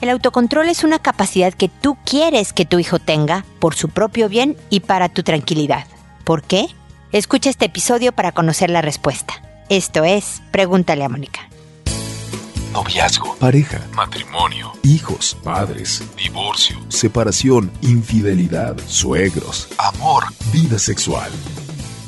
[0.00, 4.30] El autocontrol es una capacidad que tú quieres que tu hijo tenga por su propio
[4.30, 5.86] bien y para tu tranquilidad.
[6.24, 6.68] ¿Por qué?
[7.12, 9.34] Escucha este episodio para conocer la respuesta.
[9.68, 11.40] Esto es Pregúntale a Mónica.
[12.72, 21.30] Noviazgo, pareja, matrimonio, hijos, padres, divorcio, separación, infidelidad, suegros, amor, vida sexual.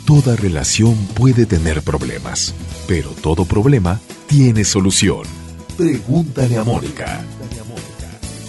[0.06, 2.54] Toda relación puede tener problemas,
[2.86, 5.24] pero todo problema tiene solución.
[5.76, 7.20] Pregúntale a Mónica.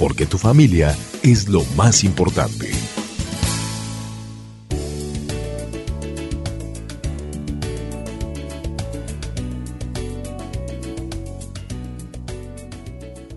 [0.03, 2.69] Porque tu familia es lo más importante.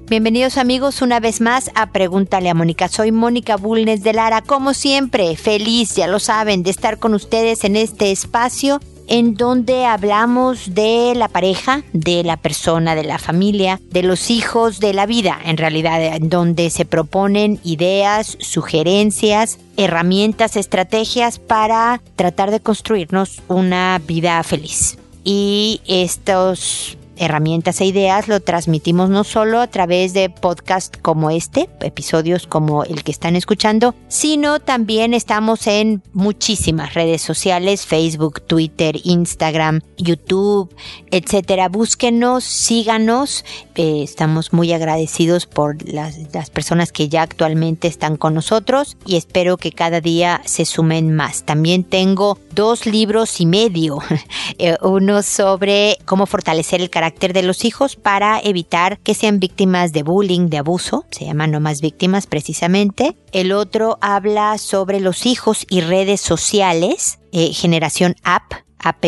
[0.09, 2.89] Bienvenidos amigos una vez más a Pregúntale a Mónica.
[2.89, 7.63] Soy Mónica Bulnes de Lara, como siempre, feliz, ya lo saben, de estar con ustedes
[7.63, 13.81] en este espacio en donde hablamos de la pareja, de la persona, de la familia,
[13.91, 20.57] de los hijos, de la vida, en realidad, en donde se proponen ideas, sugerencias, herramientas,
[20.57, 24.99] estrategias para tratar de construirnos una vida feliz.
[25.25, 31.69] Y estos herramientas e ideas lo transmitimos no solo a través de podcasts como este,
[31.81, 38.97] episodios como el que están escuchando, sino también estamos en muchísimas redes sociales, Facebook, Twitter,
[39.05, 40.75] Instagram, YouTube,
[41.11, 41.69] etcétera.
[41.69, 43.45] Búsquenos, síganos.
[43.75, 46.17] Eh, estamos muy agradecidos por las,
[46.51, 51.45] personas que ya actualmente están con nosotros y espero que cada día se sumen más.
[51.45, 53.99] También tengo dos libros y medio,
[54.59, 59.93] eh, uno sobre cómo fortalecer el carácter de los hijos para evitar que sean víctimas
[59.93, 63.17] de bullying, de abuso, se llama no más víctimas precisamente.
[63.33, 69.05] El otro habla sobre los hijos y redes sociales, eh, generación app, app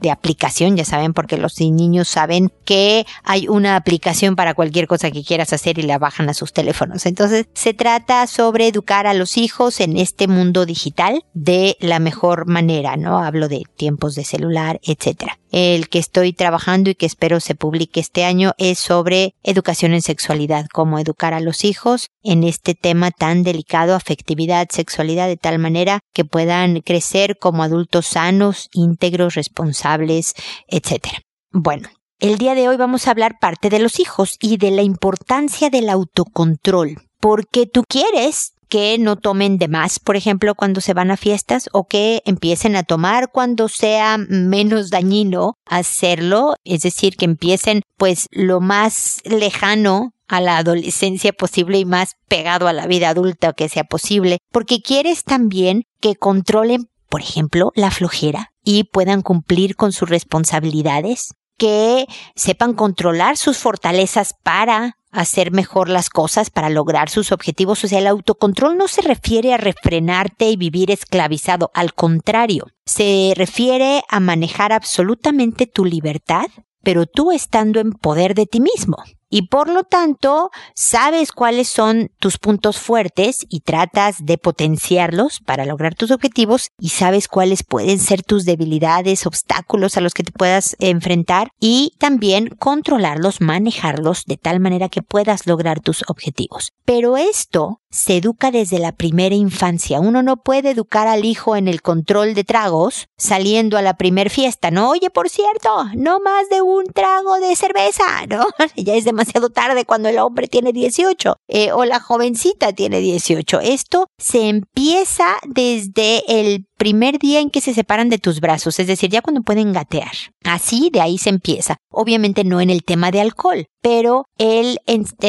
[0.00, 5.10] de aplicación, ya saben, porque los niños saben que hay una aplicación para cualquier cosa
[5.10, 7.06] que quieras hacer y la bajan a sus teléfonos.
[7.06, 12.46] Entonces, se trata sobre educar a los hijos en este mundo digital de la mejor
[12.46, 13.18] manera, ¿no?
[13.18, 15.38] Hablo de tiempos de celular, etcétera.
[15.52, 20.02] El que estoy trabajando y que espero se publique este año es sobre educación en
[20.02, 25.58] sexualidad, cómo educar a los hijos en este tema tan delicado, afectividad, sexualidad, de tal
[25.58, 31.18] manera que puedan crecer como adultos sanos, íntegros, responsables, etcétera.
[31.52, 34.82] Bueno, el día de hoy vamos a hablar parte de los hijos y de la
[34.82, 40.94] importancia del autocontrol, porque tú quieres que no tomen de más, por ejemplo, cuando se
[40.94, 47.16] van a fiestas o que empiecen a tomar cuando sea menos dañino hacerlo, es decir,
[47.16, 52.86] que empiecen pues lo más lejano a la adolescencia posible y más pegado a la
[52.86, 58.84] vida adulta que sea posible, porque quieres también que controlen, por ejemplo, la flojera, y
[58.84, 66.48] puedan cumplir con sus responsabilidades, que sepan controlar sus fortalezas para hacer mejor las cosas,
[66.48, 67.84] para lograr sus objetivos.
[67.84, 73.34] O sea, el autocontrol no se refiere a refrenarte y vivir esclavizado, al contrario, se
[73.36, 76.46] refiere a manejar absolutamente tu libertad,
[76.82, 78.96] pero tú estando en poder de ti mismo
[79.30, 85.64] y por lo tanto sabes cuáles son tus puntos fuertes y tratas de potenciarlos para
[85.64, 90.32] lograr tus objetivos y sabes cuáles pueden ser tus debilidades, obstáculos a los que te
[90.32, 96.72] puedas enfrentar y también controlarlos, manejarlos de tal manera que puedas lograr tus objetivos.
[96.84, 100.00] Pero esto se educa desde la primera infancia.
[100.00, 104.30] Uno no puede educar al hijo en el control de tragos saliendo a la primer
[104.30, 104.90] fiesta, ¿no?
[104.90, 108.46] Oye, por cierto, no más de un trago de cerveza, ¿no?
[108.76, 109.04] ya es
[109.50, 113.60] tarde cuando el hombre tiene 18 eh, o la jovencita tiene 18.
[113.60, 118.86] Esto se empieza desde el primer día en que se separan de tus brazos, es
[118.86, 120.12] decir, ya cuando pueden gatear.
[120.44, 121.76] Así de ahí se empieza.
[121.90, 124.78] Obviamente no en el tema de alcohol, pero el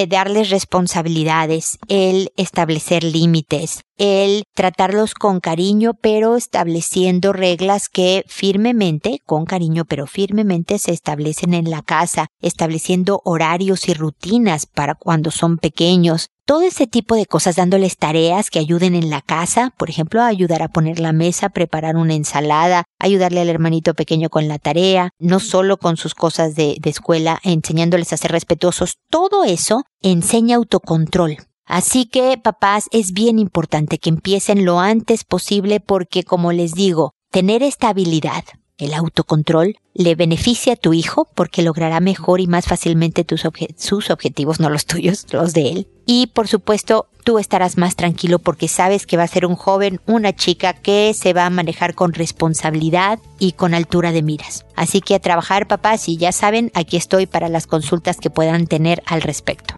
[0.08, 9.44] darles responsabilidades, el establecer límites, el tratarlos con cariño, pero estableciendo reglas que firmemente, con
[9.44, 15.58] cariño, pero firmemente se establecen en la casa, estableciendo horarios y rutinas para cuando son
[15.58, 20.22] pequeños, todo ese tipo de cosas, dándoles tareas que ayuden en la casa, por ejemplo,
[20.22, 25.11] ayudar a poner la mesa, preparar una ensalada, ayudarle al hermanito pequeño con la tarea,
[25.20, 30.58] no solo con sus cosas de, de escuela, enseñándoles a ser respetuosos, todo eso enseña
[30.58, 31.38] autocontrol.
[31.66, 37.14] Así que, papás, es bien importante que empiecen lo antes posible porque, como les digo,
[37.32, 38.44] tener estabilidad,
[38.82, 43.44] el autocontrol, le beneficia a tu hijo porque logrará mejor y más fácilmente tus
[43.78, 45.88] sus objetivos, no los tuyos, los de él.
[46.06, 50.02] Y por supuesto, tú estarás más tranquilo porque sabes que va a ser un joven,
[50.08, 54.66] una chica que se va a manejar con responsabilidad y con altura de miras.
[54.76, 58.68] Así que a trabajar, papás, y ya saben, aquí estoy para las consultas que puedan
[58.68, 59.76] tener al respecto.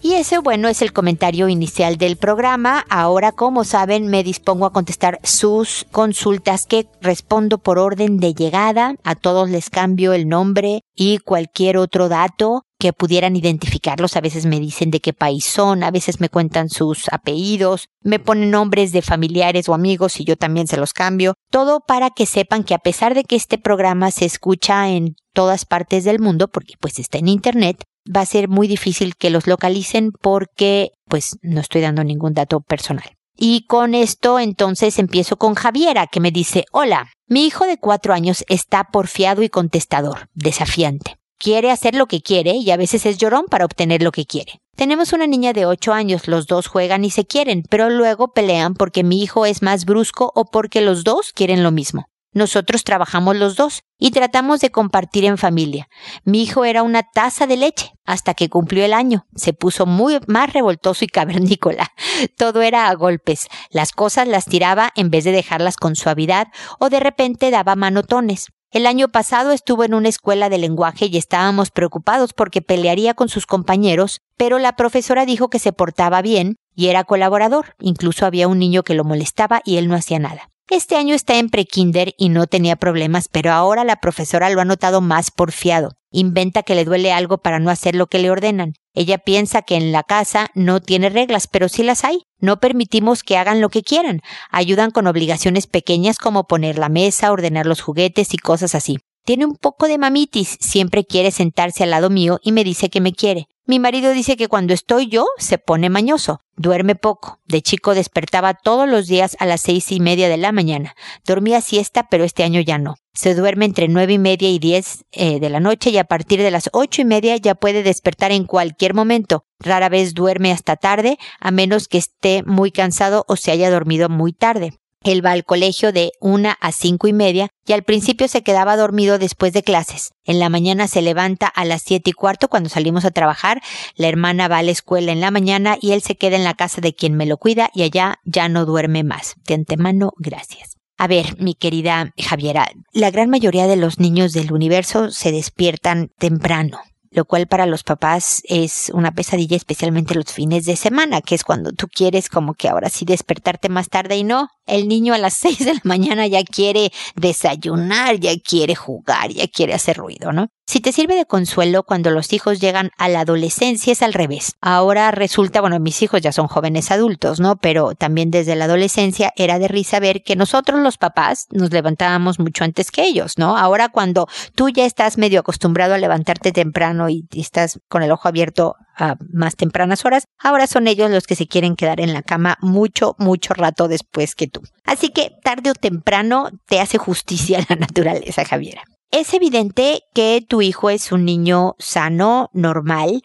[0.00, 2.84] Y ese, bueno, es el comentario inicial del programa.
[2.88, 8.94] Ahora, como saben, me dispongo a contestar sus consultas que respondo por orden de llegada.
[9.02, 14.16] A todos les cambio el nombre y cualquier otro dato que pudieran identificarlos.
[14.16, 18.20] A veces me dicen de qué país son, a veces me cuentan sus apellidos, me
[18.20, 21.34] ponen nombres de familiares o amigos y yo también se los cambio.
[21.50, 25.64] Todo para que sepan que a pesar de que este programa se escucha en todas
[25.64, 29.46] partes del mundo, porque pues está en internet, va a ser muy difícil que los
[29.46, 33.16] localicen porque pues no estoy dando ningún dato personal.
[33.36, 38.12] Y con esto entonces empiezo con Javiera que me dice, hola, mi hijo de cuatro
[38.12, 41.16] años está porfiado y contestador, desafiante.
[41.38, 44.60] Quiere hacer lo que quiere y a veces es llorón para obtener lo que quiere.
[44.74, 48.74] Tenemos una niña de ocho años, los dos juegan y se quieren, pero luego pelean
[48.74, 52.06] porque mi hijo es más brusco o porque los dos quieren lo mismo.
[52.38, 55.88] Nosotros trabajamos los dos y tratamos de compartir en familia.
[56.22, 59.26] Mi hijo era una taza de leche hasta que cumplió el año.
[59.34, 61.90] Se puso muy más revoltoso y cavernícola.
[62.36, 63.48] Todo era a golpes.
[63.70, 66.46] Las cosas las tiraba en vez de dejarlas con suavidad
[66.78, 68.46] o de repente daba manotones.
[68.70, 73.28] El año pasado estuvo en una escuela de lenguaje y estábamos preocupados porque pelearía con
[73.28, 77.74] sus compañeros, pero la profesora dijo que se portaba bien y era colaborador.
[77.80, 80.50] Incluso había un niño que lo molestaba y él no hacía nada.
[80.70, 84.66] Este año está en prekinder y no tenía problemas, pero ahora la profesora lo ha
[84.66, 85.92] notado más porfiado.
[86.10, 88.74] Inventa que le duele algo para no hacer lo que le ordenan.
[88.92, 92.18] Ella piensa que en la casa no tiene reglas, pero sí las hay.
[92.38, 94.20] No permitimos que hagan lo que quieran.
[94.50, 98.98] Ayudan con obligaciones pequeñas como poner la mesa, ordenar los juguetes y cosas así.
[99.24, 103.00] Tiene un poco de mamitis, siempre quiere sentarse al lado mío y me dice que
[103.00, 103.46] me quiere.
[103.68, 106.40] Mi marido dice que cuando estoy yo se pone mañoso.
[106.56, 107.38] Duerme poco.
[107.44, 110.96] De chico despertaba todos los días a las seis y media de la mañana.
[111.26, 112.96] Dormía siesta, pero este año ya no.
[113.12, 116.40] Se duerme entre nueve y media y diez eh, de la noche y a partir
[116.40, 119.44] de las ocho y media ya puede despertar en cualquier momento.
[119.60, 124.08] Rara vez duerme hasta tarde, a menos que esté muy cansado o se haya dormido
[124.08, 124.78] muy tarde.
[125.04, 128.76] Él va al colegio de una a cinco y media y al principio se quedaba
[128.76, 130.10] dormido después de clases.
[130.24, 133.60] En la mañana se levanta a las siete y cuarto cuando salimos a trabajar.
[133.94, 136.54] La hermana va a la escuela en la mañana y él se queda en la
[136.54, 139.36] casa de quien me lo cuida y allá ya no duerme más.
[139.46, 140.76] De antemano, gracias.
[140.96, 146.10] A ver, mi querida Javiera, la gran mayoría de los niños del universo se despiertan
[146.18, 146.80] temprano
[147.10, 151.44] lo cual para los papás es una pesadilla, especialmente los fines de semana, que es
[151.44, 155.18] cuando tú quieres como que ahora sí despertarte más tarde y no, el niño a
[155.18, 160.32] las seis de la mañana ya quiere desayunar, ya quiere jugar, ya quiere hacer ruido,
[160.32, 160.48] ¿no?
[160.66, 164.56] Si te sirve de consuelo, cuando los hijos llegan a la adolescencia es al revés.
[164.60, 167.56] Ahora resulta, bueno, mis hijos ya son jóvenes adultos, ¿no?
[167.56, 172.38] Pero también desde la adolescencia era de risa ver que nosotros los papás nos levantábamos
[172.38, 173.56] mucho antes que ellos, ¿no?
[173.56, 178.28] Ahora cuando tú ya estás medio acostumbrado a levantarte temprano y estás con el ojo
[178.28, 182.22] abierto a más tempranas horas, ahora son ellos los que se quieren quedar en la
[182.22, 184.62] cama mucho, mucho rato después que tú.
[184.84, 188.82] Así que tarde o temprano te hace justicia la naturaleza, Javiera.
[189.10, 193.22] Es evidente que tu hijo es un niño sano, normal,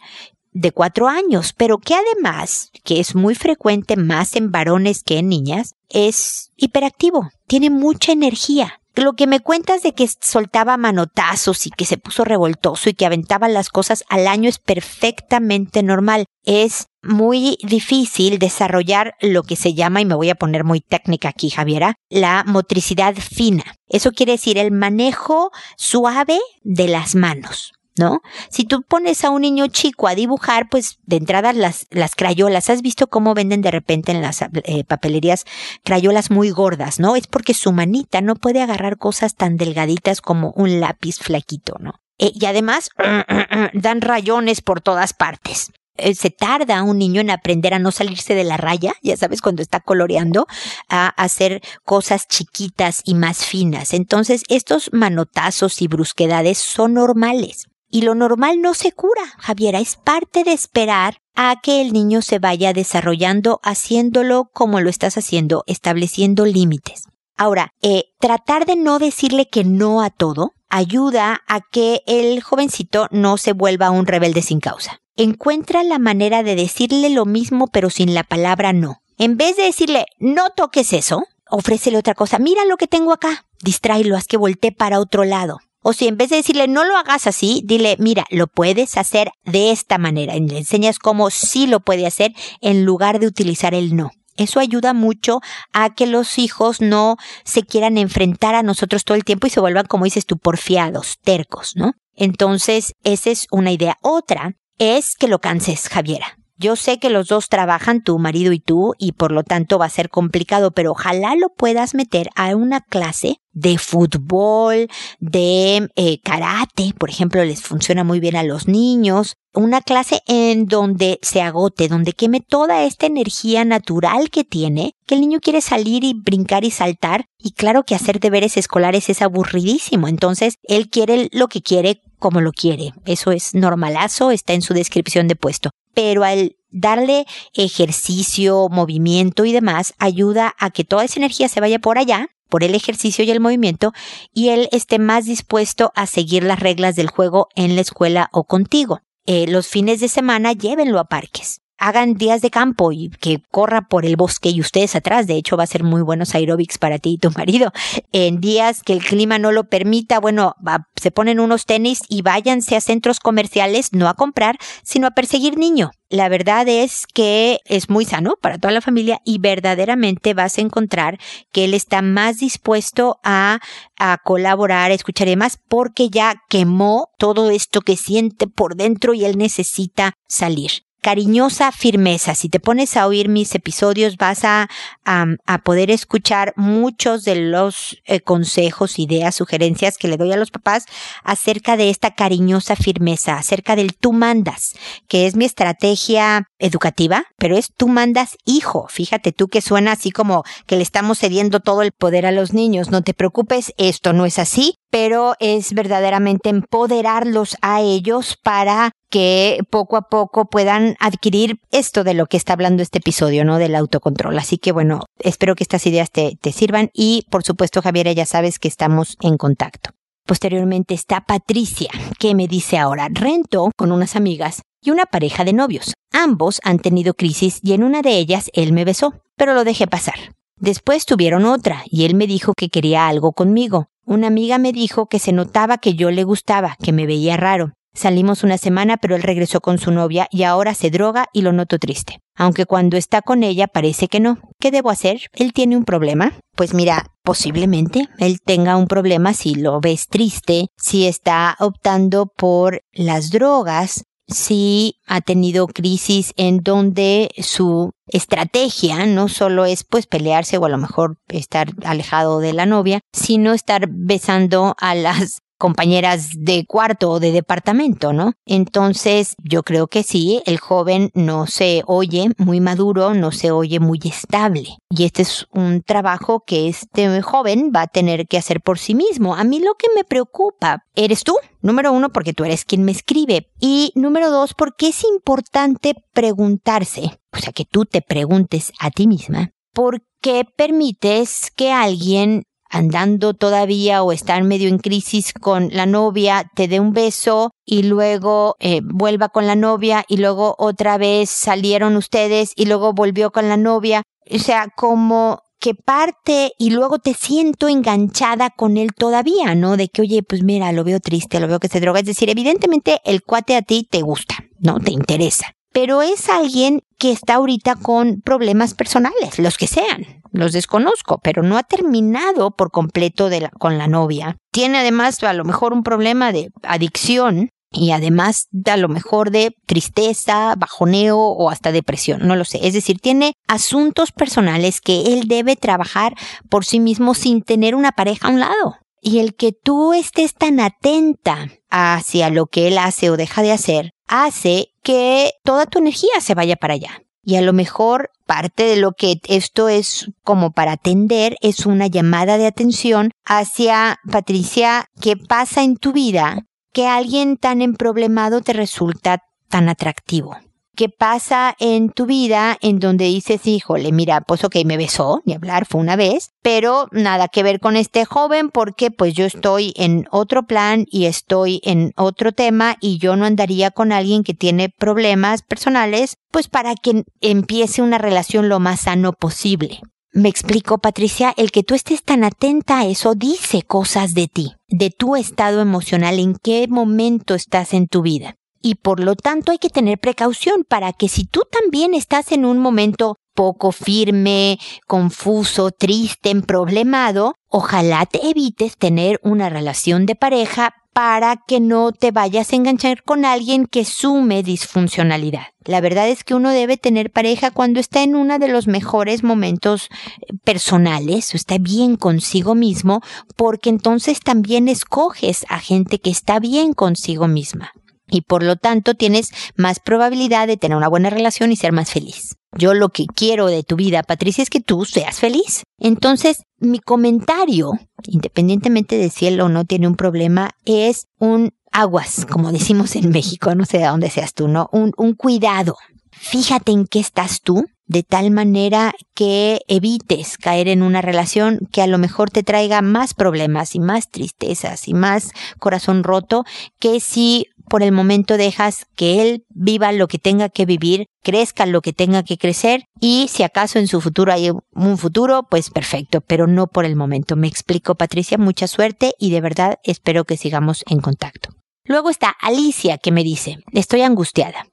[0.53, 5.27] de cuatro años, pero que además, que es muy frecuente más en varones que en
[5.27, 8.79] niñas, es hiperactivo, tiene mucha energía.
[8.95, 13.07] Lo que me cuentas de que soltaba manotazos y que se puso revoltoso y que
[13.07, 16.25] aventaba las cosas al año es perfectamente normal.
[16.43, 21.29] Es muy difícil desarrollar lo que se llama, y me voy a poner muy técnica
[21.29, 23.63] aquí, Javiera, la motricidad fina.
[23.87, 27.73] Eso quiere decir el manejo suave de las manos.
[27.97, 28.21] ¿No?
[28.49, 32.69] Si tú pones a un niño chico a dibujar, pues de entrada las, las crayolas,
[32.69, 35.45] ¿has visto cómo venden de repente en las eh, papelerías
[35.83, 37.15] crayolas muy gordas, ¿no?
[37.15, 41.93] Es porque su manita no puede agarrar cosas tan delgaditas como un lápiz flaquito, ¿no?
[42.17, 42.89] Eh, y además
[43.73, 45.71] dan rayones por todas partes.
[45.95, 49.41] Eh, se tarda un niño en aprender a no salirse de la raya, ya sabes,
[49.41, 50.47] cuando está coloreando,
[50.89, 53.93] a hacer cosas chiquitas y más finas.
[53.93, 57.67] Entonces, estos manotazos y brusquedades son normales.
[57.93, 62.23] Y lo normal no se cura, Javiera, es parte de esperar a que el niño
[62.23, 67.03] se vaya desarrollando haciéndolo como lo estás haciendo, estableciendo límites.
[67.37, 73.05] Ahora, eh, tratar de no decirle que no a todo ayuda a que el jovencito
[73.11, 74.99] no se vuelva un rebelde sin causa.
[75.15, 79.03] Encuentra la manera de decirle lo mismo pero sin la palabra no.
[79.19, 82.39] En vez de decirle no toques eso, ofrécele otra cosa.
[82.39, 83.45] Mira lo que tengo acá.
[83.61, 85.59] Distráelo, haz que voltee para otro lado.
[85.83, 89.31] O si en vez de decirle no lo hagas así, dile, mira, lo puedes hacer
[89.43, 90.35] de esta manera.
[90.35, 94.11] Y le enseñas cómo sí lo puede hacer en lugar de utilizar el no.
[94.35, 95.41] Eso ayuda mucho
[95.73, 99.59] a que los hijos no se quieran enfrentar a nosotros todo el tiempo y se
[99.59, 101.93] vuelvan, como dices tú, porfiados, tercos, ¿no?
[102.15, 103.97] Entonces, esa es una idea.
[104.01, 106.37] Otra es que lo canses, Javiera.
[106.57, 109.85] Yo sé que los dos trabajan, tu marido y tú, y por lo tanto va
[109.85, 114.87] a ser complicado, pero ojalá lo puedas meter a una clase de fútbol,
[115.19, 119.35] de eh, karate, por ejemplo, les funciona muy bien a los niños.
[119.53, 125.15] Una clase en donde se agote, donde queme toda esta energía natural que tiene, que
[125.15, 129.21] el niño quiere salir y brincar y saltar, y claro que hacer deberes escolares es
[129.21, 132.93] aburridísimo, entonces él quiere lo que quiere como lo quiere.
[133.05, 135.71] Eso es normalazo, está en su descripción de puesto.
[135.93, 141.79] Pero al darle ejercicio, movimiento y demás, ayuda a que toda esa energía se vaya
[141.79, 143.93] por allá por el ejercicio y el movimiento
[144.31, 148.43] y él esté más dispuesto a seguir las reglas del juego en la escuela o
[148.43, 149.01] contigo.
[149.25, 153.81] Eh, los fines de semana llévenlo a parques hagan días de campo y que corra
[153.89, 155.27] por el bosque y ustedes atrás.
[155.27, 157.73] De hecho, va a ser muy buenos aeróbics para ti y tu marido.
[158.13, 160.55] En días que el clima no lo permita, bueno,
[160.95, 165.57] se ponen unos tenis y váyanse a centros comerciales, no a comprar, sino a perseguir
[165.57, 165.91] niño.
[166.09, 170.61] La verdad es que es muy sano para toda la familia y verdaderamente vas a
[170.61, 171.19] encontrar
[171.51, 173.59] que él está más dispuesto a,
[173.97, 179.13] a colaborar, a escuchar y demás, porque ya quemó todo esto que siente por dentro
[179.13, 182.33] y él necesita salir cariñosa firmeza.
[182.33, 184.69] Si te pones a oír mis episodios vas a,
[185.05, 190.49] a, poder escuchar muchos de los eh, consejos, ideas, sugerencias que le doy a los
[190.49, 190.85] papás
[191.23, 194.73] acerca de esta cariñosa firmeza, acerca del tú mandas,
[195.07, 198.87] que es mi estrategia educativa, pero es tú mandas hijo.
[198.89, 202.53] Fíjate tú que suena así como que le estamos cediendo todo el poder a los
[202.53, 202.89] niños.
[202.89, 209.57] No te preocupes, esto no es así, pero es verdaderamente empoderarlos a ellos para que
[209.71, 213.57] poco a poco puedan adquirir esto de lo que está hablando este episodio, ¿no?
[213.57, 214.37] Del autocontrol.
[214.37, 218.27] Así que bueno, espero que estas ideas te, te sirvan y por supuesto, Javiera, ya
[218.27, 219.89] sabes que estamos en contacto.
[220.27, 225.53] Posteriormente está Patricia, que me dice ahora, rento con unas amigas y una pareja de
[225.53, 225.95] novios.
[226.11, 229.87] Ambos han tenido crisis y en una de ellas él me besó, pero lo dejé
[229.87, 230.35] pasar.
[230.57, 233.87] Después tuvieron otra y él me dijo que quería algo conmigo.
[234.05, 237.73] Una amiga me dijo que se notaba que yo le gustaba, que me veía raro.
[237.95, 241.53] Salimos una semana, pero él regresó con su novia y ahora se droga y lo
[241.53, 242.19] noto triste.
[242.35, 244.39] Aunque cuando está con ella parece que no.
[244.59, 245.21] ¿Qué debo hacer?
[245.33, 246.33] ¿Él tiene un problema?
[246.55, 252.81] Pues mira, posiblemente él tenga un problema si lo ves triste, si está optando por
[252.93, 260.57] las drogas, si ha tenido crisis en donde su estrategia no solo es pues pelearse
[260.57, 266.29] o a lo mejor estar alejado de la novia, sino estar besando a las compañeras
[266.35, 268.33] de cuarto o de departamento, ¿no?
[268.45, 273.79] Entonces, yo creo que sí, el joven no se oye muy maduro, no se oye
[273.79, 274.77] muy estable.
[274.89, 278.95] Y este es un trabajo que este joven va a tener que hacer por sí
[278.95, 279.35] mismo.
[279.35, 281.35] A mí lo que me preocupa eres tú.
[281.61, 283.49] Número uno, porque tú eres quien me escribe.
[283.59, 289.07] Y número dos, porque es importante preguntarse, o sea, que tú te preguntes a ti
[289.07, 295.85] misma, ¿por qué permites que alguien andando todavía o estar medio en crisis con la
[295.85, 300.97] novia, te dé un beso y luego eh, vuelva con la novia y luego otra
[300.97, 304.01] vez salieron ustedes y luego volvió con la novia.
[304.29, 309.77] O sea, como que parte y luego te siento enganchada con él todavía, ¿no?
[309.77, 311.99] De que, oye, pues mira, lo veo triste, lo veo que se droga.
[311.99, 314.79] Es decir, evidentemente el cuate a ti te gusta, ¿no?
[314.79, 315.53] Te interesa.
[315.73, 321.43] Pero es alguien que está ahorita con problemas personales, los que sean, los desconozco, pero
[321.43, 324.37] no ha terminado por completo con la novia.
[324.51, 329.55] Tiene además a lo mejor un problema de adicción y además a lo mejor de
[329.65, 332.59] tristeza, bajoneo o hasta depresión, no lo sé.
[332.67, 336.13] Es decir, tiene asuntos personales que él debe trabajar
[336.49, 338.75] por sí mismo sin tener una pareja a un lado.
[339.01, 343.51] Y el que tú estés tan atenta hacia lo que él hace o deja de
[343.51, 347.01] hacer, hace que toda tu energía se vaya para allá.
[347.25, 351.87] Y a lo mejor parte de lo que esto es como para atender es una
[351.87, 358.51] llamada de atención hacia Patricia, ¿qué pasa en tu vida que alguien tan emproblemado te
[358.51, 360.35] resulta tan atractivo?
[360.75, 365.33] ¿Qué pasa en tu vida en donde dices, híjole, mira, pues ok, me besó, ni
[365.33, 369.73] hablar, fue una vez, pero nada que ver con este joven porque pues yo estoy
[369.75, 374.33] en otro plan y estoy en otro tema y yo no andaría con alguien que
[374.33, 379.79] tiene problemas personales, pues para que empiece una relación lo más sano posible.
[380.11, 384.55] Me explico, Patricia, el que tú estés tan atenta a eso dice cosas de ti,
[384.69, 389.51] de tu estado emocional, en qué momento estás en tu vida y por lo tanto
[389.51, 394.57] hay que tener precaución para que si tú también estás en un momento poco firme,
[394.87, 402.11] confuso, triste, problemado, ojalá te evites tener una relación de pareja para que no te
[402.11, 405.47] vayas a enganchar con alguien que sume disfuncionalidad.
[405.65, 409.23] La verdad es que uno debe tener pareja cuando está en uno de los mejores
[409.23, 409.89] momentos
[410.21, 413.01] eh, personales, o está bien consigo mismo,
[413.35, 417.73] porque entonces también escoges a gente que está bien consigo misma
[418.13, 421.91] y por lo tanto tienes más probabilidad de tener una buena relación y ser más
[421.91, 422.35] feliz.
[422.55, 425.63] Yo lo que quiero de tu vida, Patricia, es que tú seas feliz.
[425.79, 427.71] Entonces, mi comentario,
[428.05, 433.09] independientemente de si él o no tiene un problema, es un aguas, como decimos en
[433.09, 434.69] México, no sé de dónde seas tú, ¿no?
[434.71, 435.75] Un, un cuidado.
[436.11, 441.81] Fíjate en qué estás tú, de tal manera que evites caer en una relación que
[441.81, 446.45] a lo mejor te traiga más problemas y más tristezas y más corazón roto
[446.79, 451.65] que si por el momento dejas que él viva lo que tenga que vivir, crezca
[451.65, 455.69] lo que tenga que crecer y si acaso en su futuro hay un futuro, pues
[455.69, 457.35] perfecto, pero no por el momento.
[457.35, 461.49] Me explico, Patricia, mucha suerte y de verdad espero que sigamos en contacto.
[461.85, 464.67] Luego está Alicia que me dice, estoy angustiada.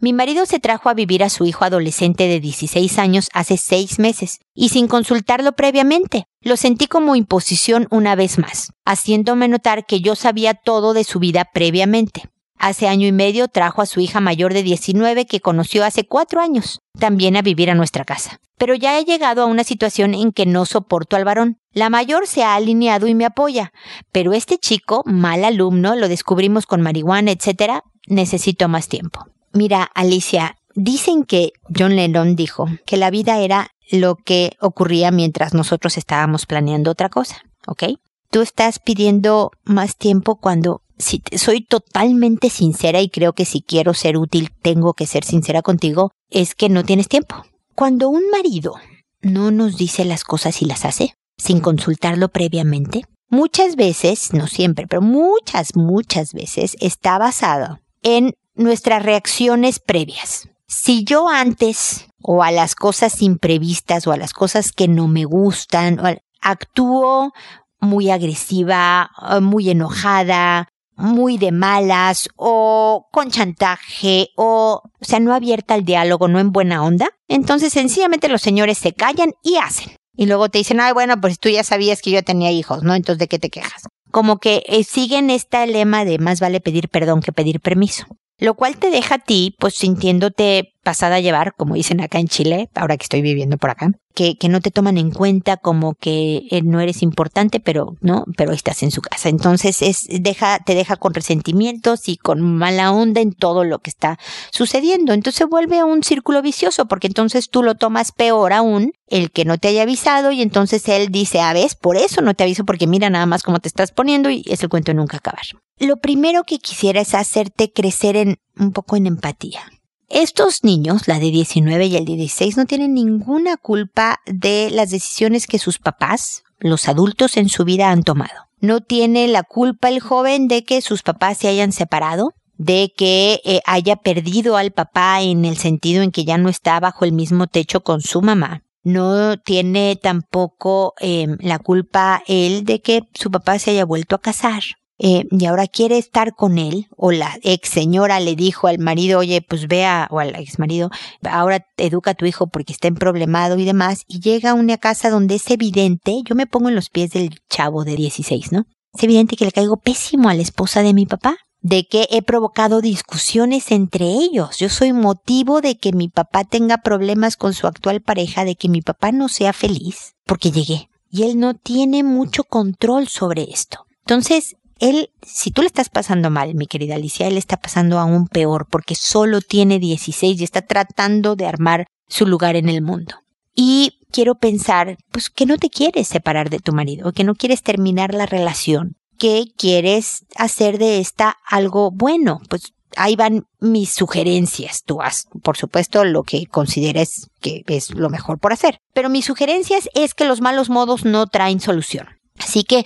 [0.00, 4.00] Mi marido se trajo a vivir a su hijo adolescente de 16 años hace seis
[4.00, 6.24] meses y sin consultarlo previamente.
[6.40, 11.20] Lo sentí como imposición una vez más, haciéndome notar que yo sabía todo de su
[11.20, 12.24] vida previamente.
[12.58, 16.40] Hace año y medio trajo a su hija mayor de 19 que conoció hace cuatro
[16.40, 18.40] años, también a vivir a nuestra casa.
[18.58, 21.58] Pero ya he llegado a una situación en que no soporto al varón.
[21.72, 23.72] La mayor se ha alineado y me apoya,
[24.12, 29.26] pero este chico, mal alumno, lo descubrimos con marihuana, etc., necesito más tiempo.
[29.52, 35.54] Mira, Alicia, dicen que John Lennon dijo que la vida era lo que ocurría mientras
[35.54, 37.84] nosotros estábamos planeando otra cosa, ¿ok?
[38.30, 43.94] Tú estás pidiendo más tiempo cuando si soy totalmente sincera y creo que si quiero
[43.94, 47.44] ser útil tengo que ser sincera contigo, es que no tienes tiempo.
[47.74, 48.74] Cuando un marido
[49.20, 54.86] no nos dice las cosas y las hace, sin consultarlo previamente, muchas veces, no siempre,
[54.86, 60.48] pero muchas, muchas veces está basado en nuestras reacciones previas.
[60.66, 65.24] Si yo antes, o a las cosas imprevistas, o a las cosas que no me
[65.24, 66.00] gustan,
[66.40, 67.32] actúo
[67.78, 69.10] muy agresiva,
[69.42, 76.28] muy enojada, muy de malas o con chantaje o, o sea, no abierta al diálogo,
[76.28, 79.92] no en buena onda, entonces sencillamente los señores se callan y hacen.
[80.16, 82.94] Y luego te dicen, ay, bueno, pues tú ya sabías que yo tenía hijos, ¿no?
[82.94, 83.82] Entonces, ¿de qué te quejas?
[84.10, 88.06] Como que eh, siguen este lema de más vale pedir perdón que pedir permiso.
[88.38, 92.28] Lo cual te deja a ti, pues sintiéndote pasada a llevar, como dicen acá en
[92.28, 95.94] Chile, ahora que estoy viviendo por acá, que, que no te toman en cuenta como
[95.94, 99.28] que eh, no eres importante, pero no, pero estás en su casa.
[99.28, 103.90] Entonces es, deja, te deja con resentimientos y con mala onda en todo lo que
[103.90, 104.16] está
[104.52, 105.12] sucediendo.
[105.12, 109.58] Entonces vuelve un círculo vicioso, porque entonces tú lo tomas peor aún, el que no
[109.58, 112.64] te haya avisado, y entonces él dice, a ah, ves, por eso no te aviso,
[112.64, 115.46] porque mira nada más cómo te estás poniendo, y es el cuento nunca acabar.
[115.80, 119.64] Lo primero que quisiera es hacerte crecer en un poco en empatía.
[120.08, 124.90] Estos niños, la de 19 y el de 16, no tienen ninguna culpa de las
[124.90, 128.46] decisiones que sus papás, los adultos en su vida han tomado.
[128.60, 133.40] No tiene la culpa el joven de que sus papás se hayan separado, de que
[133.44, 137.12] eh, haya perdido al papá en el sentido en que ya no está bajo el
[137.12, 138.62] mismo techo con su mamá.
[138.84, 144.20] No tiene tampoco em, la culpa él de que su papá se haya vuelto a
[144.20, 144.62] casar
[144.98, 149.18] eh, y ahora quiere estar con él, o la ex señora le dijo al marido,
[149.18, 150.90] oye, pues vea, o al ex marido,
[151.28, 154.78] ahora educa a tu hijo porque está en problemado y demás, y llega a una
[154.78, 158.64] casa donde es evidente, yo me pongo en los pies del chavo de 16, ¿no?
[158.94, 162.22] Es evidente que le caigo pésimo a la esposa de mi papá, de que he
[162.22, 164.58] provocado discusiones entre ellos.
[164.58, 168.68] Yo soy motivo de que mi papá tenga problemas con su actual pareja, de que
[168.68, 170.88] mi papá no sea feliz, porque llegué.
[171.10, 173.86] Y él no tiene mucho control sobre esto.
[174.06, 178.28] Entonces, él, si tú le estás pasando mal, mi querida Alicia, él está pasando aún
[178.28, 183.14] peor porque solo tiene 16 y está tratando de armar su lugar en el mundo.
[183.54, 187.62] Y quiero pensar, pues que no te quieres separar de tu marido, que no quieres
[187.62, 192.40] terminar la relación, que quieres hacer de esta algo bueno.
[192.50, 194.82] Pues ahí van mis sugerencias.
[194.84, 198.78] Tú haz, por supuesto, lo que consideres que es lo mejor por hacer.
[198.92, 202.08] Pero mis sugerencias es que los malos modos no traen solución.
[202.38, 202.84] Así que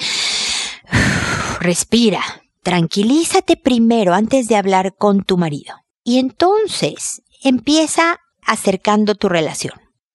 [1.61, 2.23] respira,
[2.63, 5.75] tranquilízate primero antes de hablar con tu marido.
[6.03, 9.75] Y entonces empieza acercando tu relación.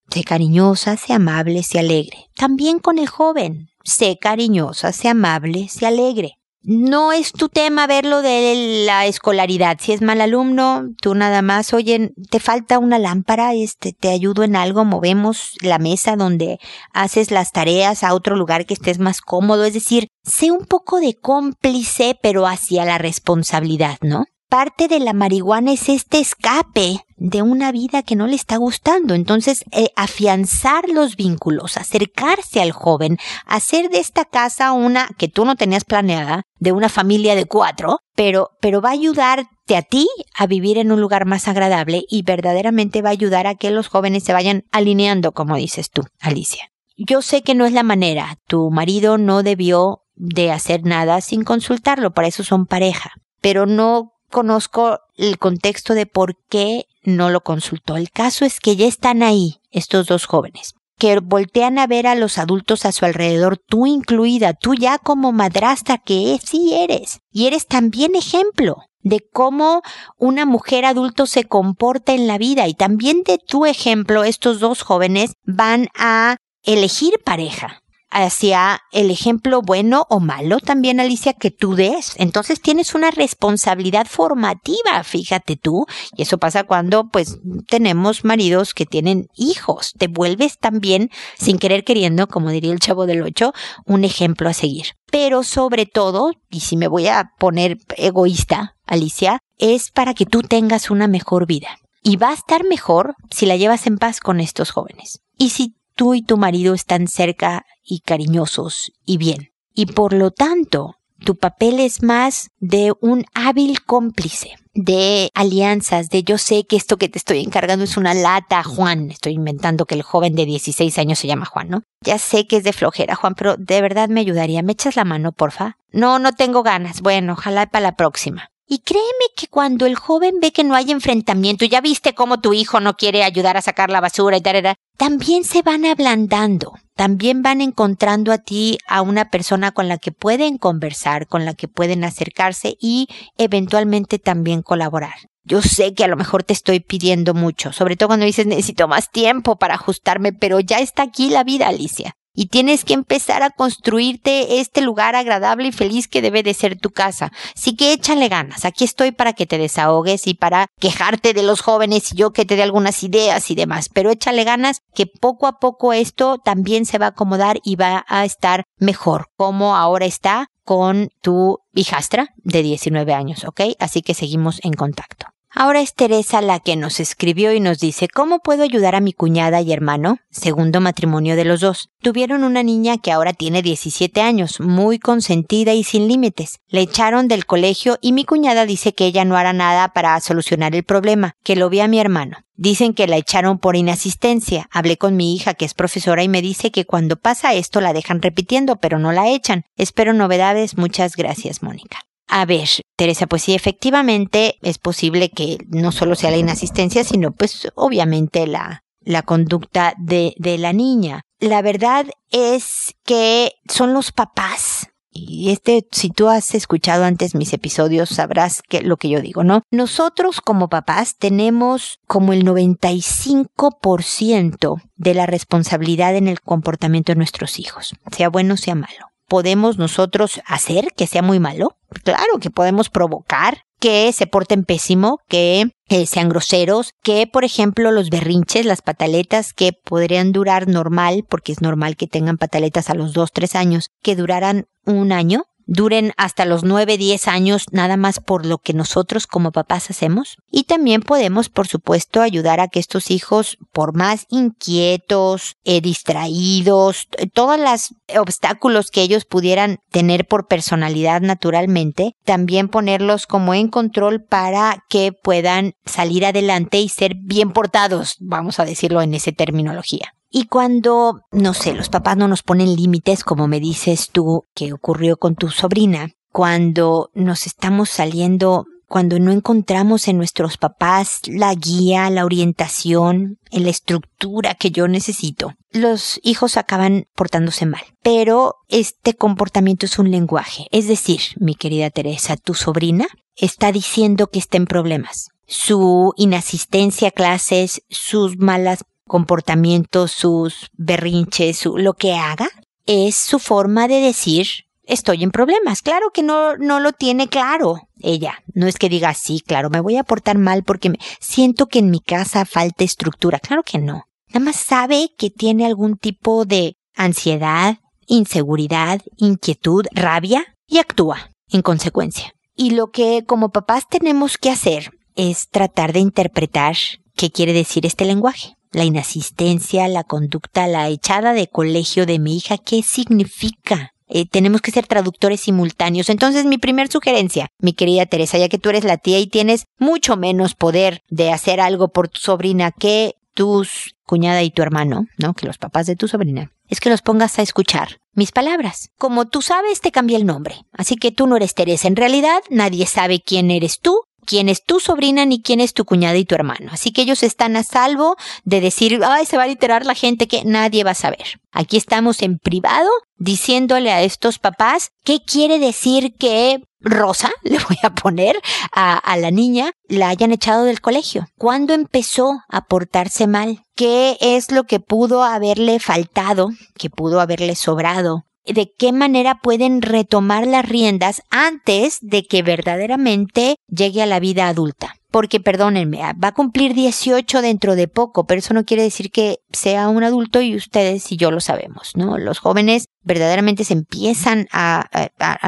[0.10, 2.30] Sé cariñosa, sé amable, sé alegre.
[2.36, 3.70] También con el joven.
[3.84, 6.40] Sé cariñosa, sé amable, sé alegre.
[6.66, 9.78] No es tu tema verlo de la escolaridad.
[9.80, 14.44] Si es mal alumno, tú nada más, oye, te falta una lámpara, este, te ayudo
[14.44, 16.60] en algo, movemos la mesa donde
[16.94, 19.66] haces las tareas a otro lugar que estés más cómodo.
[19.66, 24.26] Es decir, sé un poco de cómplice, pero hacia la responsabilidad, ¿no?
[24.50, 29.14] Parte de la marihuana es este escape de una vida que no le está gustando.
[29.14, 35.46] Entonces, eh, afianzar los vínculos, acercarse al joven, hacer de esta casa una que tú
[35.46, 40.08] no tenías planeada, de una familia de cuatro, pero, pero va a ayudarte a ti
[40.36, 43.88] a vivir en un lugar más agradable y verdaderamente va a ayudar a que los
[43.88, 46.70] jóvenes se vayan alineando, como dices tú, Alicia.
[46.98, 48.38] Yo sé que no es la manera.
[48.48, 53.12] Tu marido no debió de hacer nada sin consultarlo, para eso son pareja.
[53.42, 57.96] Pero no conozco el contexto de por qué no lo consultó.
[57.96, 62.16] El caso es que ya están ahí estos dos jóvenes, que voltean a ver a
[62.16, 67.48] los adultos a su alrededor, tú incluida, tú ya como madrastra que sí eres, y
[67.48, 69.84] eres también ejemplo de cómo
[70.18, 74.82] una mujer adulto se comporta en la vida y también de tu ejemplo estos dos
[74.82, 77.85] jóvenes van a elegir pareja
[78.16, 82.14] hacia el ejemplo bueno o malo también, Alicia, que tú des.
[82.18, 85.86] Entonces tienes una responsabilidad formativa, fíjate tú.
[86.16, 89.92] Y eso pasa cuando pues tenemos maridos que tienen hijos.
[89.98, 93.52] Te vuelves también, sin querer queriendo, como diría el chavo del ocho,
[93.86, 94.86] un ejemplo a seguir.
[95.12, 100.42] Pero sobre todo, y si me voy a poner egoísta, Alicia, es para que tú
[100.42, 101.80] tengas una mejor vida.
[102.02, 105.20] Y va a estar mejor si la llevas en paz con estos jóvenes.
[105.38, 109.50] Y si tú y tu marido están cerca y cariñosos y bien.
[109.74, 116.24] Y por lo tanto, tu papel es más de un hábil cómplice, de alianzas, de
[116.24, 119.10] yo sé que esto que te estoy encargando es una lata, Juan.
[119.12, 121.82] Estoy inventando que el joven de 16 años se llama Juan, ¿no?
[122.02, 124.62] Ya sé que es de flojera, Juan, pero de verdad me ayudaría.
[124.62, 125.78] ¿Me echas la mano, porfa?
[125.92, 127.02] No, no tengo ganas.
[127.02, 128.50] Bueno, ojalá para la próxima.
[128.68, 129.04] Y créeme
[129.36, 132.96] que cuando el joven ve que no hay enfrentamiento, ya viste cómo tu hijo no
[132.96, 138.32] quiere ayudar a sacar la basura y tal, también se van ablandando, también van encontrando
[138.32, 142.76] a ti a una persona con la que pueden conversar, con la que pueden acercarse
[142.80, 145.16] y eventualmente también colaborar.
[145.44, 148.88] Yo sé que a lo mejor te estoy pidiendo mucho, sobre todo cuando dices necesito
[148.88, 153.42] más tiempo para ajustarme, pero ya está aquí la vida, Alicia y tienes que empezar
[153.42, 157.32] a construirte este lugar agradable y feliz que debe de ser tu casa.
[157.56, 158.66] Así que échale ganas.
[158.66, 162.46] Aquí estoy para que te desahogues y para quejarte de los jóvenes y yo que
[162.46, 163.90] te dé algunas ideas y demás.
[163.90, 168.06] Pero échale ganas que poco a poco esto también se va a acomodar y va
[168.08, 173.62] a estar mejor, como ahora está con tu hijastra de 19 años, ¿ok?
[173.80, 175.35] Así que seguimos en contacto.
[175.58, 179.14] Ahora es Teresa la que nos escribió y nos dice, ¿cómo puedo ayudar a mi
[179.14, 180.18] cuñada y hermano?
[180.30, 181.88] Segundo matrimonio de los dos.
[182.02, 186.60] Tuvieron una niña que ahora tiene 17 años, muy consentida y sin límites.
[186.68, 190.76] Le echaron del colegio y mi cuñada dice que ella no hará nada para solucionar
[190.76, 192.40] el problema, que lo vi a mi hermano.
[192.56, 194.68] Dicen que la echaron por inasistencia.
[194.72, 197.94] Hablé con mi hija que es profesora y me dice que cuando pasa esto la
[197.94, 199.64] dejan repitiendo, pero no la echan.
[199.78, 200.78] Espero novedades.
[200.78, 202.00] Muchas gracias, Mónica.
[202.28, 207.32] A ver, Teresa, pues sí, efectivamente es posible que no solo sea la inasistencia, sino
[207.32, 211.22] pues obviamente la, la conducta de, de la niña.
[211.40, 217.54] La verdad es que son los papás y este, si tú has escuchado antes mis
[217.54, 219.62] episodios, sabrás que lo que yo digo, ¿no?
[219.72, 227.60] Nosotros como papás tenemos como el 95% de la responsabilidad en el comportamiento de nuestros
[227.60, 231.78] hijos, sea bueno, sea malo podemos nosotros hacer que sea muy malo?
[232.04, 237.92] Claro que podemos provocar que se porten pésimo, que eh, sean groseros, que por ejemplo
[237.92, 242.96] los berrinches, las pataletas que podrían durar normal, porque es normal que tengan pataletas a
[242.96, 247.98] los 2, 3 años, que duraran un año, duren hasta los 9, 10 años nada
[247.98, 250.38] más por lo que nosotros como papás hacemos.
[250.52, 257.08] Y también podemos, por supuesto, ayudar a que estos hijos, por más inquietos, eh, distraídos,
[257.34, 264.24] todos los obstáculos que ellos pudieran tener por personalidad naturalmente, también ponerlos como en control
[264.24, 270.14] para que puedan salir adelante y ser bien portados, vamos a decirlo en esa terminología.
[270.38, 274.74] Y cuando, no sé, los papás no nos ponen límites, como me dices tú que
[274.74, 281.56] ocurrió con tu sobrina, cuando nos estamos saliendo, cuando no encontramos en nuestros papás la
[281.56, 287.84] guía, la orientación, la estructura que yo necesito, los hijos acaban portándose mal.
[288.04, 290.68] Pero este comportamiento es un lenguaje.
[290.72, 295.30] Es decir, mi querida Teresa, tu sobrina está diciendo que está en problemas.
[295.48, 302.50] Su inasistencia a clases, sus malas comportamientos, sus berrinches, su, lo que haga,
[302.86, 304.48] es su forma de decir
[304.88, 305.82] estoy en problemas.
[305.82, 308.36] Claro que no, no lo tiene claro ella.
[308.54, 311.90] No es que diga, sí, claro, me voy a portar mal porque siento que en
[311.90, 313.40] mi casa falta estructura.
[313.40, 314.04] Claro que no.
[314.30, 321.62] Nada más sabe que tiene algún tipo de ansiedad, inseguridad, inquietud, rabia y actúa en
[321.62, 322.34] consecuencia.
[322.56, 326.76] Y lo que como papás tenemos que hacer es tratar de interpretar
[327.16, 328.56] qué quiere decir este lenguaje.
[328.76, 333.94] La inasistencia, la conducta, la echada de colegio de mi hija, ¿qué significa?
[334.10, 336.10] Eh, tenemos que ser traductores simultáneos.
[336.10, 339.64] Entonces, mi primer sugerencia, mi querida Teresa, ya que tú eres la tía y tienes
[339.80, 345.08] mucho menos poder de hacer algo por tu sobrina que tus cuñada y tu hermano,
[345.20, 345.34] ¿no?
[345.36, 348.90] Que los papás de tu sobrina, es que los pongas a escuchar mis palabras.
[348.98, 350.66] Como tú sabes, te cambié el nombre.
[350.74, 351.88] Así que tú no eres Teresa.
[351.88, 355.86] En realidad, nadie sabe quién eres tú quién es tu sobrina ni quién es tu
[355.86, 356.72] cuñada y tu hermano.
[356.72, 360.28] Así que ellos están a salvo de decir, ay, se va a literar la gente
[360.28, 361.40] que nadie va a saber.
[361.52, 367.78] Aquí estamos en privado diciéndole a estos papás qué quiere decir que Rosa, le voy
[367.82, 368.40] a poner
[368.72, 371.28] a, la niña, la hayan echado del colegio.
[371.38, 373.64] ¿Cuándo empezó a portarse mal?
[373.76, 378.26] ¿Qué es lo que pudo haberle faltado, que pudo haberle sobrado?
[378.46, 384.48] De qué manera pueden retomar las riendas antes de que verdaderamente llegue a la vida
[384.48, 384.96] adulta.
[385.16, 389.40] Porque, perdónenme, va a cumplir 18 dentro de poco, pero eso no quiere decir que
[389.54, 392.18] sea un adulto y ustedes y yo lo sabemos, ¿no?
[392.18, 394.90] Los jóvenes verdaderamente se empiezan a,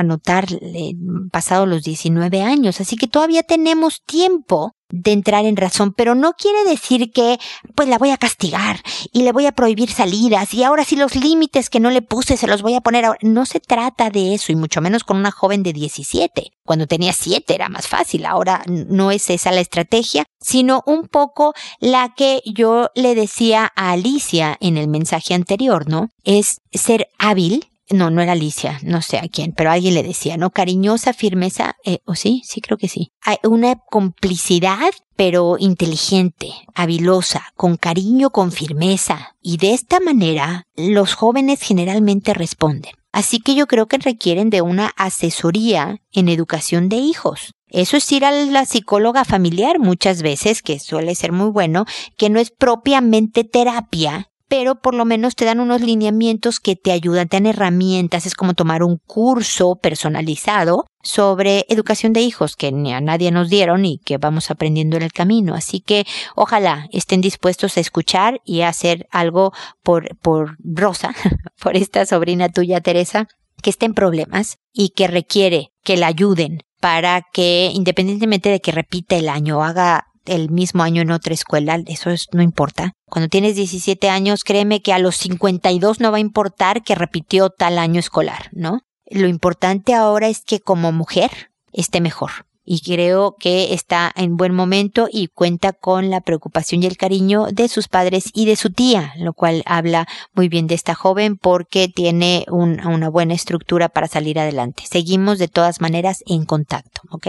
[0.06, 0.94] notar eh,
[1.34, 6.34] pasados los 19 años, así que todavía tenemos tiempo de entrar en razón, pero no
[6.34, 7.38] quiere decir que
[7.76, 11.16] pues la voy a castigar y le voy a prohibir salidas y ahora sí los
[11.16, 13.20] límites que no le puse se los voy a poner ahora.
[13.22, 16.52] No se trata de eso y mucho menos con una joven de 17.
[16.64, 21.54] Cuando tenía 7 era más fácil, ahora no es esa la estrategia, sino un poco
[21.80, 26.10] la que yo le decía a Alicia en el mensaje anterior, ¿no?
[26.24, 30.38] Es ser hábil no, no era Alicia, no sé a quién, pero alguien le decía,
[30.38, 30.50] ¿no?
[30.50, 32.42] Cariñosa, firmeza, eh, ¿o sí?
[32.44, 33.12] Sí, creo que sí.
[33.22, 39.36] Hay una complicidad, pero inteligente, habilosa, con cariño, con firmeza.
[39.42, 42.94] Y de esta manera, los jóvenes generalmente responden.
[43.14, 47.54] Así que yo creo que requieren de una asesoría en educación de hijos.
[47.70, 52.30] Eso es ir a la psicóloga familiar muchas veces, que suele ser muy bueno, que
[52.30, 57.28] no es propiamente terapia, pero por lo menos te dan unos lineamientos que te ayudan,
[57.28, 62.94] te dan herramientas, es como tomar un curso personalizado sobre educación de hijos que ni
[62.94, 65.54] a nadie nos dieron y que vamos aprendiendo en el camino.
[65.54, 69.52] Así que ojalá estén dispuestos a escuchar y a hacer algo
[69.84, 71.14] por, por Rosa,
[71.62, 73.28] por esta sobrina tuya, Teresa,
[73.62, 78.72] que está en problemas y que requiere que la ayuden para que, independientemente de que
[78.72, 82.94] repita el año, haga el mismo año en otra escuela, eso es, no importa.
[83.06, 87.50] Cuando tienes 17 años, créeme que a los 52 no va a importar que repitió
[87.50, 88.82] tal año escolar, ¿no?
[89.10, 92.32] Lo importante ahora es que como mujer esté mejor.
[92.70, 97.48] Y creo que está en buen momento y cuenta con la preocupación y el cariño
[97.50, 101.38] de sus padres y de su tía, lo cual habla muy bien de esta joven
[101.38, 104.84] porque tiene una buena estructura para salir adelante.
[104.86, 107.28] Seguimos de todas maneras en contacto, ¿ok?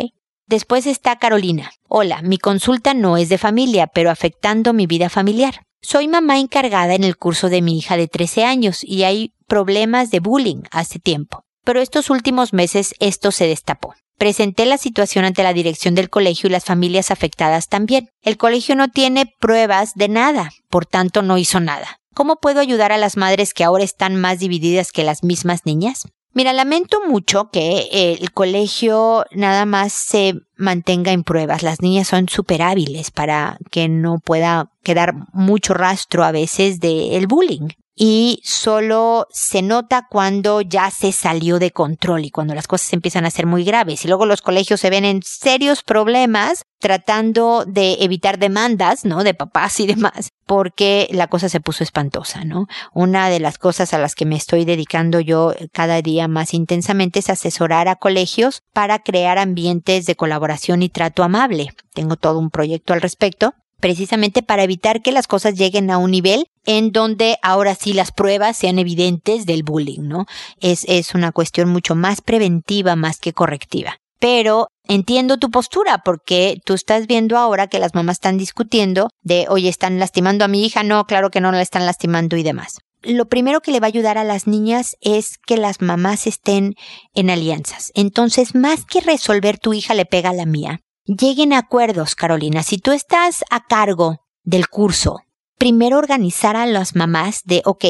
[0.48, 1.70] Después está Carolina.
[1.86, 5.62] Hola, mi consulta no es de familia, pero afectando mi vida familiar.
[5.82, 10.10] Soy mamá encargada en el curso de mi hija de 13 años y hay problemas
[10.10, 11.44] de bullying hace tiempo.
[11.64, 13.94] Pero estos últimos meses esto se destapó.
[14.18, 18.10] Presenté la situación ante la dirección del colegio y las familias afectadas también.
[18.22, 22.00] El colegio no tiene pruebas de nada, por tanto no hizo nada.
[22.14, 26.08] ¿Cómo puedo ayudar a las madres que ahora están más divididas que las mismas niñas?
[26.34, 31.62] Mira, lamento mucho que el colegio nada más se mantenga en pruebas.
[31.62, 37.28] Las niñas son súper hábiles para que no pueda quedar mucho rastro a veces del
[37.28, 37.68] bullying
[38.00, 43.26] y solo se nota cuando ya se salió de control y cuando las cosas empiezan
[43.26, 44.04] a ser muy graves.
[44.04, 49.24] Y luego los colegios se ven en serios problemas tratando de evitar demandas, ¿no?
[49.24, 52.68] De papás y demás, porque la cosa se puso espantosa, ¿no?
[52.94, 57.18] Una de las cosas a las que me estoy dedicando yo cada día más intensamente
[57.18, 61.74] es asesorar a colegios para crear ambientes de colaboración y trato amable.
[61.94, 66.10] Tengo todo un proyecto al respecto precisamente para evitar que las cosas lleguen a un
[66.10, 70.26] nivel en donde ahora sí las pruebas sean evidentes del bullying, ¿no?
[70.60, 73.98] Es, es una cuestión mucho más preventiva más que correctiva.
[74.20, 79.46] Pero entiendo tu postura porque tú estás viendo ahora que las mamás están discutiendo de,
[79.48, 82.78] oye, están lastimando a mi hija, no, claro que no la están lastimando y demás.
[83.02, 86.74] Lo primero que le va a ayudar a las niñas es que las mamás estén
[87.14, 87.92] en alianzas.
[87.94, 92.62] Entonces, más que resolver tu hija le pega a la mía, lleguen a acuerdos, Carolina.
[92.62, 95.22] Si tú estás a cargo del curso,
[95.58, 97.84] primero organizar a las mamás de, ok,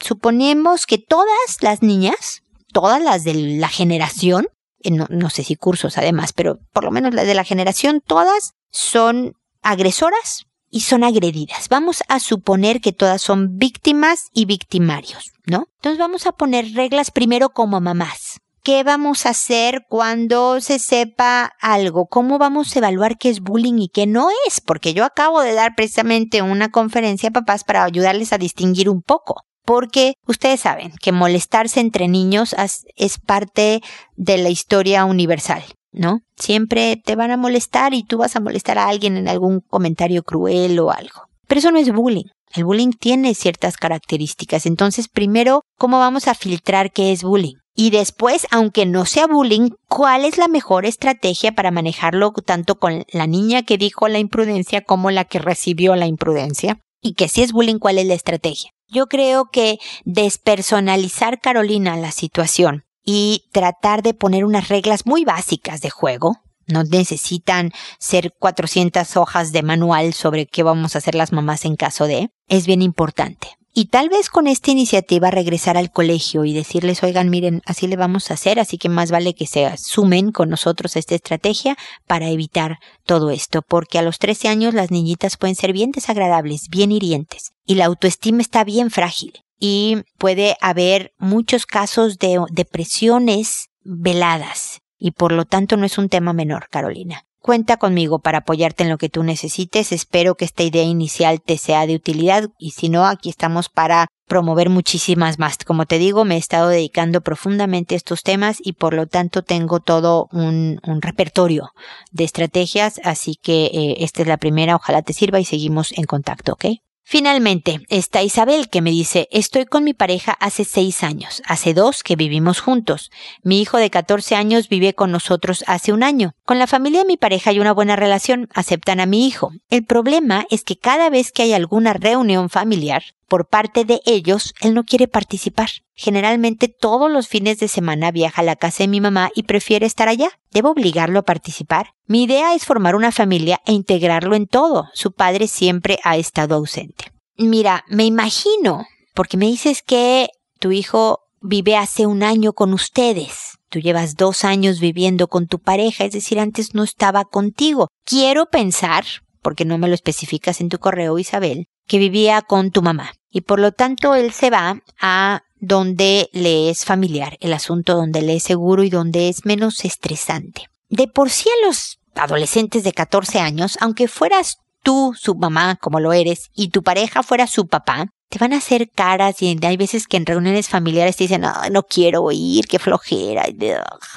[0.00, 4.48] suponemos que todas las niñas todas las de la generación,
[4.82, 8.02] eh, no, no sé si cursos además, pero por lo menos las de la generación,
[8.04, 11.68] todas son agresoras y son agredidas.
[11.68, 15.68] Vamos a suponer que todas son víctimas y victimarios, ¿no?
[15.76, 18.31] Entonces vamos a poner reglas primero como mamás.
[18.64, 22.06] ¿Qué vamos a hacer cuando se sepa algo?
[22.06, 24.60] ¿Cómo vamos a evaluar qué es bullying y qué no es?
[24.60, 29.02] Porque yo acabo de dar precisamente una conferencia a papás para ayudarles a distinguir un
[29.02, 29.42] poco.
[29.64, 32.54] Porque ustedes saben que molestarse entre niños
[32.94, 33.80] es parte
[34.14, 36.20] de la historia universal, ¿no?
[36.36, 40.22] Siempre te van a molestar y tú vas a molestar a alguien en algún comentario
[40.22, 41.22] cruel o algo.
[41.48, 42.26] Pero eso no es bullying.
[42.54, 44.66] El bullying tiene ciertas características.
[44.66, 47.56] Entonces, primero, ¿cómo vamos a filtrar qué es bullying?
[47.74, 53.04] Y después, aunque no sea bullying, ¿cuál es la mejor estrategia para manejarlo tanto con
[53.10, 56.80] la niña que dijo la imprudencia como la que recibió la imprudencia?
[57.00, 58.70] Y que si es bullying, ¿cuál es la estrategia?
[58.88, 65.80] Yo creo que despersonalizar, Carolina, la situación y tratar de poner unas reglas muy básicas
[65.80, 71.32] de juego, no necesitan ser 400 hojas de manual sobre qué vamos a hacer las
[71.32, 73.56] mamás en caso de, es bien importante.
[73.74, 77.96] Y tal vez con esta iniciativa regresar al colegio y decirles, oigan, miren, así le
[77.96, 81.78] vamos a hacer, así que más vale que se sumen con nosotros a esta estrategia
[82.06, 86.68] para evitar todo esto, porque a los 13 años las niñitas pueden ser bien desagradables,
[86.68, 93.70] bien hirientes, y la autoestima está bien frágil, y puede haber muchos casos de depresiones
[93.84, 97.24] veladas, y por lo tanto no es un tema menor, Carolina.
[97.42, 99.90] Cuenta conmigo para apoyarte en lo que tú necesites.
[99.90, 104.06] Espero que esta idea inicial te sea de utilidad y si no, aquí estamos para
[104.28, 105.58] promover muchísimas más.
[105.58, 109.42] Como te digo, me he estado dedicando profundamente a estos temas y por lo tanto
[109.42, 111.70] tengo todo un, repertorio
[112.12, 116.04] de estrategias, así que eh, esta es la primera, ojalá te sirva y seguimos en
[116.04, 116.66] contacto, ¿ok?
[117.04, 122.02] Finalmente, está Isabel que me dice, estoy con mi pareja hace seis años, hace dos
[122.02, 123.10] que vivimos juntos.
[123.42, 126.34] Mi hijo de 14 años vive con nosotros hace un año.
[126.44, 129.52] Con la familia de mi pareja hay una buena relación, aceptan a mi hijo.
[129.68, 134.52] El problema es que cada vez que hay alguna reunión familiar, por parte de ellos,
[134.60, 135.70] él no quiere participar.
[135.94, 139.86] Generalmente todos los fines de semana viaja a la casa de mi mamá y prefiere
[139.86, 140.28] estar allá.
[140.50, 141.94] ¿Debo obligarlo a participar?
[142.06, 144.90] Mi idea es formar una familia e integrarlo en todo.
[144.92, 147.06] Su padre siempre ha estado ausente.
[147.38, 153.56] Mira, me imagino, porque me dices que tu hijo vive hace un año con ustedes.
[153.70, 157.88] Tú llevas dos años viviendo con tu pareja, es decir, antes no estaba contigo.
[158.04, 159.06] Quiero pensar,
[159.40, 163.12] porque no me lo especificas en tu correo, Isabel, que vivía con tu mamá.
[163.32, 168.20] Y por lo tanto él se va a donde le es familiar, el asunto donde
[168.22, 170.68] le es seguro y donde es menos estresante.
[170.88, 176.00] De por sí a los adolescentes de 14 años, aunque fueras tú su mamá como
[176.00, 179.76] lo eres y tu pareja fuera su papá, te van a hacer caras y hay
[179.76, 183.44] veces que en reuniones familiares te dicen, no, no quiero ir, qué flojera,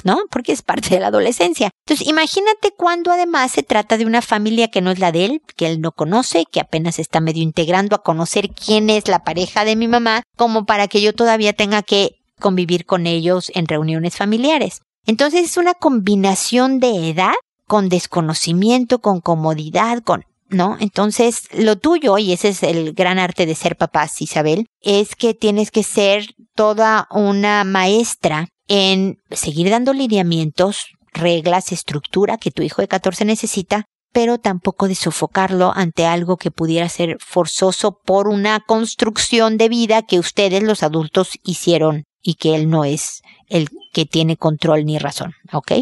[0.06, 0.21] ¿no?
[0.32, 1.69] Porque es parte de la adolescencia.
[1.86, 5.41] Entonces, imagínate cuando además se trata de una familia que no es la de él,
[5.58, 9.65] que él no conoce, que apenas está medio integrando a conocer quién es la pareja
[9.65, 14.15] de mi mamá, como para que yo todavía tenga que convivir con ellos en reuniones
[14.15, 14.82] familiares.
[15.06, 17.34] Entonces es una combinación de edad
[17.67, 20.77] con desconocimiento, con comodidad, con ¿no?
[20.79, 25.34] Entonces, lo tuyo, y ese es el gran arte de ser papás, Isabel, es que
[25.34, 32.81] tienes que ser toda una maestra en seguir dando lineamientos, reglas, estructura que tu hijo
[32.81, 38.62] de 14 necesita, pero tampoco de sofocarlo ante algo que pudiera ser forzoso por una
[38.62, 44.05] construcción de vida que ustedes los adultos hicieron y que él no es el que
[44.05, 45.73] tiene control ni razón, ¿ok?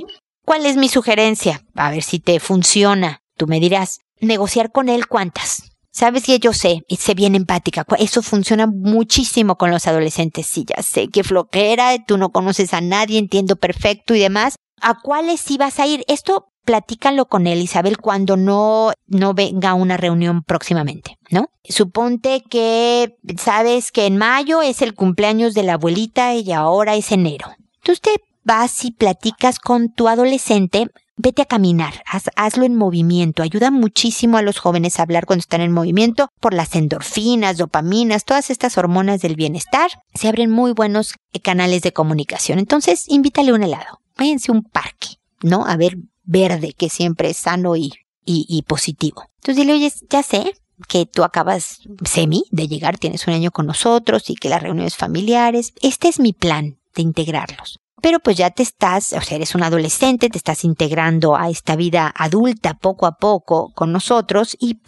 [0.45, 1.61] ¿Cuál es mi sugerencia?
[1.75, 3.19] A ver si te funciona.
[3.37, 5.63] Tú me dirás, negociar con él cuántas.
[5.91, 10.47] Sabes que yo sé, y sé bien empática, eso funciona muchísimo con los adolescentes.
[10.47, 14.55] Sí, ya sé que flojera, tú no conoces a nadie, entiendo perfecto y demás.
[14.81, 16.03] ¿A cuáles sí vas a ir?
[16.07, 21.47] Esto platícalo con él, Isabel, cuando no, no venga a una reunión próximamente, ¿no?
[21.63, 27.11] Suponte que sabes que en mayo es el cumpleaños de la abuelita y ahora es
[27.11, 27.49] enero.
[27.75, 28.11] Entonces te
[28.43, 32.03] vas y platicas con tu adolescente vete a caminar,
[32.35, 33.43] hazlo en movimiento.
[33.43, 38.25] Ayuda muchísimo a los jóvenes a hablar cuando están en movimiento por las endorfinas, dopaminas,
[38.25, 39.91] todas estas hormonas del bienestar.
[40.13, 42.59] Se abren muy buenos eh, canales de comunicación.
[42.59, 44.01] Entonces, invítale un helado.
[44.17, 45.65] Váyanse a un parque, ¿no?
[45.65, 47.93] A ver verde, que siempre es sano y,
[48.25, 49.25] y, y positivo.
[49.41, 50.53] Entonces dile, oye, ya sé
[50.87, 54.95] que tú acabas semi de llegar, tienes un año con nosotros y que las reuniones
[54.95, 55.73] familiares.
[55.81, 59.63] Este es mi plan de integrarlos pero pues ya te estás, o sea, eres un
[59.63, 64.81] adolescente, te estás integrando a esta vida adulta poco a poco con nosotros y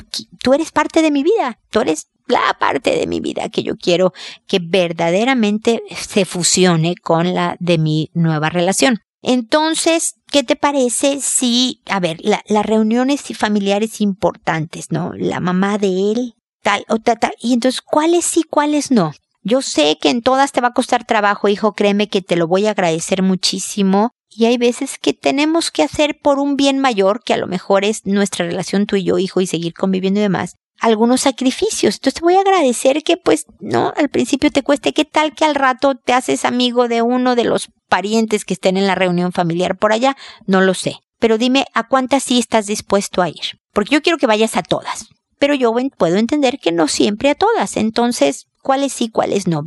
[0.43, 3.77] tú eres parte de mi vida, tú eres la parte de mi vida que yo
[3.77, 4.11] quiero
[4.47, 8.99] que verdaderamente se fusione con la de mi nueva relación.
[9.21, 15.13] Entonces, ¿qué te parece si, a ver, las reuniones familiares importantes, ¿no?
[15.15, 17.33] La mamá de él, tal o tal, tal.
[17.39, 19.13] Y entonces, ¿cuáles sí, cuáles no?
[19.47, 22.47] Yo sé que en todas te va a costar trabajo, hijo, créeme que te lo
[22.47, 24.09] voy a agradecer muchísimo.
[24.27, 27.85] Y hay veces que tenemos que hacer por un bien mayor, que a lo mejor
[27.85, 31.95] es nuestra relación tú y yo, hijo, y seguir conviviendo y demás, algunos sacrificios.
[31.95, 35.45] Entonces te voy a agradecer que pues no, al principio te cueste, qué tal que
[35.45, 39.31] al rato te haces amigo de uno de los parientes que estén en la reunión
[39.31, 40.17] familiar por allá,
[40.47, 40.95] no lo sé.
[41.19, 43.59] Pero dime a cuántas sí estás dispuesto a ir.
[43.73, 45.05] Porque yo quiero que vayas a todas.
[45.37, 47.77] Pero yo puedo entender que no siempre a todas.
[47.77, 49.63] Entonces, ¿cuáles sí, cuáles no?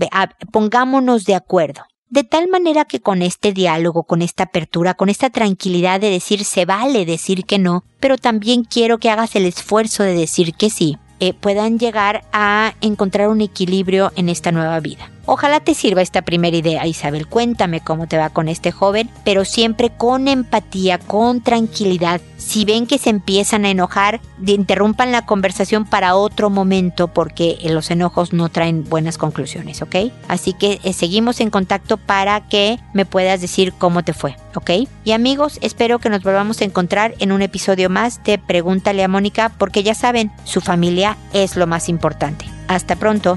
[0.51, 1.83] pongámonos de acuerdo.
[2.11, 6.45] De tal manera que con este diálogo, con esta apertura, con esta tranquilidad de decir
[6.45, 10.69] se vale decir que no, pero también quiero que hagas el esfuerzo de decir que
[10.69, 15.13] sí, eh, puedan llegar a encontrar un equilibrio en esta nueva vida.
[15.31, 17.27] Ojalá te sirva esta primera idea, Isabel.
[17.27, 22.23] Cuéntame cómo te va con este joven, pero siempre con empatía, con tranquilidad.
[22.39, 27.91] Si ven que se empiezan a enojar, interrumpan la conversación para otro momento porque los
[27.91, 29.97] enojos no traen buenas conclusiones, ¿ok?
[30.29, 34.89] Así que eh, seguimos en contacto para que me puedas decir cómo te fue, ¿ok?
[35.05, 39.09] Y amigos, espero que nos volvamos a encontrar en un episodio más de Pregúntale a
[39.09, 42.47] Mónica porque ya saben, su familia es lo más importante.
[42.67, 43.37] Hasta pronto.